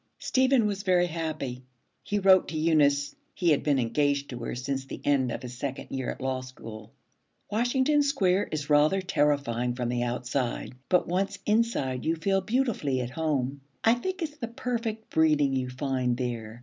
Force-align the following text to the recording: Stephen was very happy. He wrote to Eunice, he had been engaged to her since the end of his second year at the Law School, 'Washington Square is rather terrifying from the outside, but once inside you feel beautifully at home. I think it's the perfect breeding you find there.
Stephen 0.17 0.65
was 0.65 0.81
very 0.81 1.05
happy. 1.05 1.61
He 2.01 2.17
wrote 2.17 2.47
to 2.47 2.57
Eunice, 2.57 3.15
he 3.35 3.51
had 3.51 3.61
been 3.61 3.77
engaged 3.77 4.31
to 4.31 4.39
her 4.39 4.55
since 4.55 4.85
the 4.85 4.99
end 5.05 5.31
of 5.31 5.43
his 5.43 5.55
second 5.59 5.91
year 5.91 6.09
at 6.09 6.17
the 6.17 6.23
Law 6.23 6.41
School, 6.41 6.91
'Washington 7.51 8.01
Square 8.01 8.49
is 8.51 8.67
rather 8.67 8.99
terrifying 8.99 9.75
from 9.75 9.89
the 9.89 10.01
outside, 10.01 10.73
but 10.89 11.07
once 11.07 11.37
inside 11.45 12.03
you 12.03 12.15
feel 12.15 12.41
beautifully 12.41 12.99
at 12.99 13.11
home. 13.11 13.61
I 13.83 13.93
think 13.93 14.23
it's 14.23 14.37
the 14.37 14.47
perfect 14.47 15.11
breeding 15.11 15.55
you 15.55 15.69
find 15.69 16.17
there. 16.17 16.59